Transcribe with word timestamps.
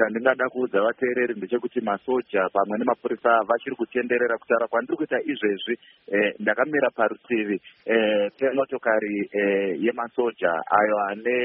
chandingada 0.00 0.48
kuudza 0.48 0.80
vateereri 0.80 1.34
ndechekuti 1.34 1.80
masoja 1.80 2.48
pamwe 2.52 2.78
nemapurisa 2.78 3.42
vachiri 3.48 3.76
kutenderera 3.76 4.38
kutaura 4.38 4.66
kwandiri 4.68 4.96
kuita 4.96 5.18
izvezvi 5.20 5.74
eh, 6.12 6.34
ndakamira 6.38 6.90
parutivi 6.90 7.60
eh, 7.84 8.32
pemotokari 8.38 9.28
eh, 9.32 9.82
yemasoja 9.84 10.52
ayo 10.78 10.96
ane 11.08 11.36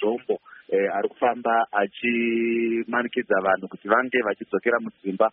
zvombo 0.00 0.40
ari 0.96 1.08
kufamba 1.08 1.66
achimanikidza 1.72 3.40
vanhu 3.42 3.68
kuti 3.68 3.88
vange 3.88 4.22
vachidzokera 4.22 4.80
mudzimba 4.80 5.30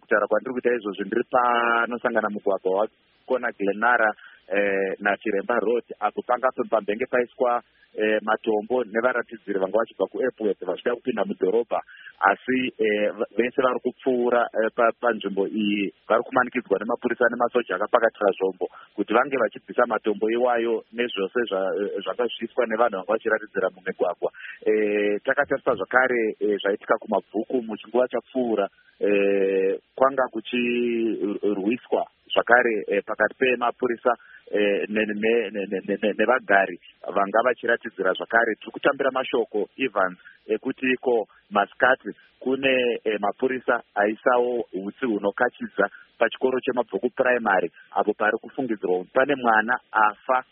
kutaura 0.00 0.26
kwandiri 0.26 0.52
kuita 0.52 0.74
izvozvi. 0.74 1.04
Ndiri 1.04 1.24
panosangana 1.30 2.30
mugwagwa 2.30 2.72
wakona 2.80 3.52
glenara 3.52 4.14
eh, 4.48 4.96
nachiremba 5.00 5.58
road 5.60 5.84
apo 6.00 6.22
panga 6.22 6.48
pambenge 6.70 7.06
paiswa 7.06 7.62
eh, 7.94 8.18
matombo 8.22 8.84
nevaratidziri 8.84 9.58
vanga 9.58 9.78
vachibva 9.78 10.06
kuairport 10.06 10.64
vachida 10.64 10.94
kupinda 10.94 11.24
mudhorobha. 11.24 11.80
Asi 12.20 12.72
eh, 12.78 13.12
vese 13.36 13.62
vari 13.62 13.80
kupfuura 13.80 14.48
eh, 14.54 14.70
panzvimbo 15.00 15.46
iyi 15.46 15.92
vari 16.08 16.22
kumanikidzwa 16.22 16.78
nemapurisa 16.78 17.28
nemasoja 17.30 17.76
akapakatira 17.76 18.32
zvombo 18.38 18.68
kuti 18.94 19.14
vange 19.14 19.36
vachibvisa 19.36 19.86
matombo 19.86 20.30
iwayo 20.30 20.84
nezvose 20.92 21.40
zvanga 21.44 22.26
zvichiiswa 22.26 22.66
nevanhu 22.66 22.96
vanga 22.96 23.12
vachiratidzira 23.12 23.70
mumigwagwa. 23.70 24.32
Eh, 24.66 25.20
takatarisa 25.24 25.74
zvakare 25.74 26.36
eh, 26.40 26.58
zvaitika 26.62 26.98
kumabvuku 26.98 27.62
muchinguva 27.62 28.08
chapfuura 28.08 28.68
eh, 29.00 29.78
kwanga 29.94 30.28
kuchirwiswa 30.32 32.06
zvakare 32.32 32.84
eh, 32.88 33.02
pakati 33.06 33.34
pemapurisa 33.38 34.12
eh, 34.50 34.86
nevagari 36.18 36.80
vanga 37.14 37.42
vachiratidzira 37.44 38.12
zvakare. 38.12 38.54
Tiri 38.54 38.72
kutambira 38.72 39.10
mashoko 39.10 39.68
evans 39.78 40.18
ekuti 40.46 40.92
iko 40.92 41.28
masikati 41.50 42.10
kune 42.40 43.00
eh, 43.04 43.20
mapurisa 43.20 43.82
aisawo 43.94 44.64
utsi 44.72 45.06
hunokachidza 45.06 45.88
pachikoro 46.18 46.60
chemabvuku 46.60 47.10
puraimary 47.10 47.70
apo 47.90 48.12
pari 48.14 48.38
kufungidzirwa 48.38 48.98
kuti 48.98 49.10
pane 49.12 49.34
mwana 49.34 49.78
afa 49.92 50.44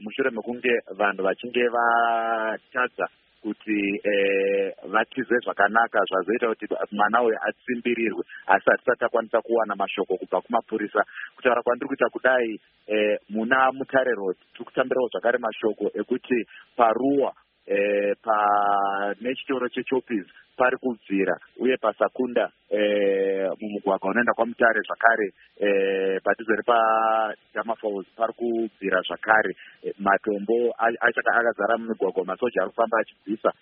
mushure 0.00 0.30
mekunge 0.30 0.70
vanhu 0.96 1.22
vachinge 1.22 1.68
vatadza 1.68 3.08
kuti 3.44 4.00
eh, 4.10 4.72
vatize 4.92 5.36
zvakanaka 5.44 5.98
zvazoita 6.08 6.48
kuti 6.48 6.66
mwana 6.92 7.22
uyu 7.22 7.36
atsimbirirwe 7.48 8.22
asi 8.46 8.70
hatisati 8.70 9.04
akwanisa 9.04 9.40
kuwana 9.42 9.74
mashoko 9.76 10.16
kubva 10.16 10.40
kumapurisa. 10.40 11.04
Kutaura 11.36 11.62
kwandiri 11.62 11.88
kuita 11.88 12.08
kudai 12.08 12.60
eh, 12.86 13.18
muna 13.28 13.72
mutare 13.72 14.12
road 14.14 14.36
tiri 14.52 14.64
kutambirawo 14.64 15.08
zvakare 15.08 15.38
mashoko 15.38 15.90
ekuti 16.00 16.46
paruwa 16.76 17.32
eh, 17.66 18.16
pane 18.22 19.34
chitoro 19.34 19.68
chechopis 19.68 20.26
pari 20.56 20.76
kubvira 20.76 21.34
uye 21.58 21.76
pasakunda 21.76 22.50
eh, 22.70 23.48
mumugwagwa 23.60 24.10
unoenda 24.10 24.32
kwamutare 24.32 24.80
zvakare 24.86 25.28
eh, 25.60 26.20
padhuze 26.24 26.52
nepajamafals 26.56 28.06
pari 28.16 28.32
kubvira 28.32 29.00
zvakare. 29.08 29.52
Eh, 29.82 29.94
matombo 29.98 30.74
akazara 30.78 31.78
mumigwagwa 31.78 32.24
masoja 32.24 32.62
ari 32.62 32.70
kufamba 32.70 32.98
achibvisa 32.98 33.52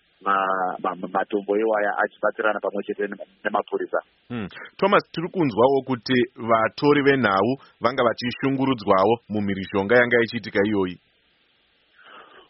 matombo 1.13 1.57
iwaya 1.57 1.99
achibatsirana 1.99 2.61
pamwe 2.61 2.83
chete 2.87 3.09
nemapurisa. 3.45 3.99
Hmm. 4.29 4.49
thomas 4.77 5.03
tiri 5.13 5.29
kunzwawo 5.29 5.83
kuti 5.87 6.15
vatori 6.37 7.03
venhau 7.03 7.57
vanga 7.81 8.03
vachishungurudzwawo 8.05 9.15
mumhirishonga 9.29 9.95
yanga 9.97 10.17
ichiitika 10.25 10.61
iyoyi 10.67 11.01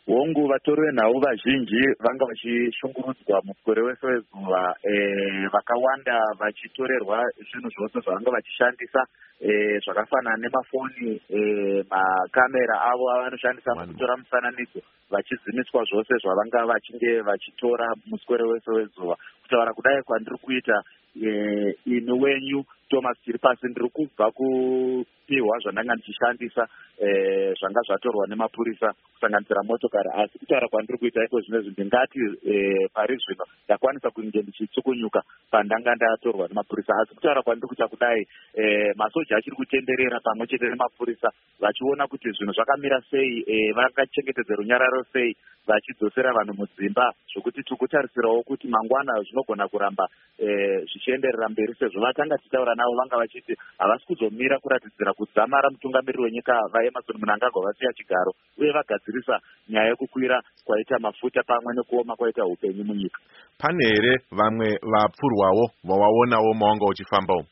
hongu 0.06 0.48
vatori 0.48 0.82
venhau 0.82 1.20
vazhinji 1.20 1.82
vanga 2.04 2.24
vachishungurudzwa 2.26 3.40
mukore 3.44 3.82
wese 3.82 4.06
wezuva 4.06 4.74
e, 4.82 4.92
vakawanda 5.52 6.18
vachitorerwa 6.38 7.18
zvinhu 7.50 7.70
zvose 7.70 8.00
zvavanga 8.00 8.30
vachishandisa 8.30 9.00
e, 9.40 9.78
zvakafanana 9.84 10.36
nemafoni 10.36 11.20
e, 11.30 11.40
makamera 11.90 12.76
avo 12.90 13.10
avanoshandisa 13.10 13.74
mukutora 13.74 14.16
mufananidzo 14.16 14.80
vachizimiswa 15.10 15.84
zvose 15.84 16.14
zvavanga 16.22 16.66
vachinge 16.66 17.20
vachitora 17.20 17.94
muswere 18.06 18.44
wese 18.44 18.70
wezuva 18.70 19.16
kutaura 19.42 19.74
kudai 19.74 20.02
kwandiri 20.02 20.38
kuita 20.38 20.82
e, 21.16 21.74
ini 21.86 22.12
wenyu 22.12 22.64
thomas 22.92 23.16
tiri 23.24 23.38
pasi 23.38 23.66
ndiri 23.66 23.88
kubva 23.88 24.30
kupiwa 24.30 25.58
zvandanga 25.62 25.94
ndichishandisa 25.94 26.68
eh, 27.00 27.54
zvanga 27.58 27.80
zvatorwa 27.86 28.26
nemapurisa 28.28 28.92
kusanganisira 29.14 29.62
motokari. 29.62 30.10
Asi 30.14 30.38
kutaura 30.38 30.68
kwandiri 30.68 30.98
kuita 30.98 31.24
iko 31.24 31.40
zvino 31.40 31.60
zvi 31.60 31.70
ndingati 31.70 32.18
eh, 32.44 32.90
pari 32.94 33.16
zvino 33.16 33.44
ndakwanisa 33.64 34.10
kunge 34.10 34.42
ndichitsukunyuka 34.42 35.22
pandanga 35.50 35.94
ndatorwa 35.94 36.48
nemapurisa. 36.48 36.92
Asi 37.02 37.14
kutaura 37.14 37.42
kwandiri 37.42 37.68
kuita 37.68 37.88
kudai 37.88 38.26
eh, 38.54 38.92
masoja 38.96 39.36
achiri 39.36 39.56
kutenderera 39.56 40.20
pamwe 40.20 40.46
chete 40.46 40.68
nemapurisa 40.68 41.28
vachiona 41.60 42.06
kuti 42.06 42.30
zvinhu 42.30 42.52
zvakamira 42.52 43.00
sei 43.10 43.44
vangachengetedze 43.72 44.54
runyararo 44.54 45.04
sei 45.12 45.36
vachidzosera 45.66 46.32
vanhu 46.32 46.54
mudzimba 46.58 47.12
zvokuti 47.32 47.62
tiri 47.62 47.76
kutarisirawo 47.76 48.42
kuti 48.42 48.68
mangwana 48.68 49.12
zvinogona 49.22 49.68
kuramba 49.68 50.04
zvichienderera 50.90 51.48
mberi 51.48 51.74
sezvo 51.74 52.00
vatanga 52.00 52.38
tichitaura 52.38 52.74
navo 52.74 52.94
vanga 52.98 53.16
vachiti 53.16 53.54
havasi 53.78 54.06
kuzomira 54.06 54.58
kuratidzira 54.58 55.12
kudzamara 55.12 55.70
mutungamiriri 55.70 56.22
wenyika 56.22 56.54
vaemarson 56.72 57.16
munangagwa 57.20 57.64
vasiya 57.66 57.92
chigaro 57.92 58.32
uye 58.58 58.72
vagadzirisa 58.72 59.40
nyaya 59.68 59.88
yekukwira 59.88 60.42
kwaita 60.64 60.98
mafuta 60.98 61.42
pamwe 61.42 61.74
nekuoma 61.74 62.16
kwaita 62.16 62.46
upenyu 62.46 62.84
munyika. 62.84 63.18
Pane 63.58 63.84
here 63.84 64.18
vamwe 64.30 64.78
vapfurwawo 64.82 65.70
vawaonawo 65.84 66.54
mawanga 66.54 66.86
uchifambawo 66.86 67.44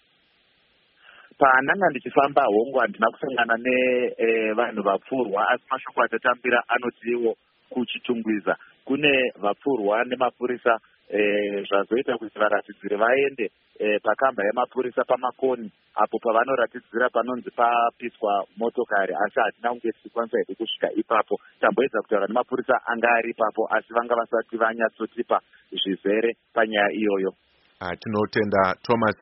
pandanga 1.40 1.90
ndichifamba 1.90 2.42
hongu 2.44 2.78
handina 2.78 3.10
kusangana 3.10 3.56
nevanhu 3.56 4.80
e, 4.80 4.82
vapfurwa 4.82 5.48
asi 5.48 5.64
mashoko 5.70 6.02
atatambira 6.02 6.62
anotiwo 6.68 7.36
kuchitungwiza. 7.70 8.56
Kune 8.84 9.32
vapfurwa 9.42 10.04
nemapurisa 10.04 10.78
Eh, 11.12 11.66
zvazoita 11.68 12.18
kuti 12.18 12.38
varatidziri 12.38 12.96
vaende 12.96 13.50
eh, 13.78 14.00
pakamba 14.02 14.44
yemapurisa 14.44 15.04
pamakoni 15.04 15.72
apo 15.94 16.18
pavanoratidzira 16.18 17.10
panonzi 17.10 17.50
papiswa 17.50 18.46
motokari. 18.56 19.14
Asi 19.14 19.40
hatina 19.40 19.68
kunge 19.70 19.92
tichikwanisa 19.92 20.38
hedu 20.38 20.54
kusvika 20.56 20.92
ipapo. 20.92 21.40
Tamboedza 21.60 22.02
kutaura 22.02 22.26
nemapurisa 22.26 22.74
anga 22.86 23.08
ari 23.10 23.30
ipapo 23.30 23.66
asi 23.74 23.92
vanga 23.92 24.14
vasati 24.14 24.56
vanyatsotipa 24.56 25.40
zvizere 25.82 26.36
panyaya 26.54 26.92
iyoyo. 26.92 27.34
Ah, 27.80 27.96
tinotenda 27.96 28.74
thomas 28.82 29.16